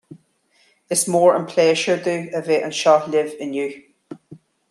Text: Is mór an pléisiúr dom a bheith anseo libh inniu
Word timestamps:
Is 0.95 1.03
mór 1.15 1.35
an 1.39 1.45
pléisiúr 1.51 2.01
dom 2.09 2.25
a 2.39 2.43
bheith 2.47 2.65
anseo 2.69 2.95
libh 3.17 3.37
inniu 3.47 3.69